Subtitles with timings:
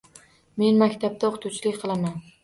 [0.61, 2.17] Men maktabda o‘qituvchilik qilaman.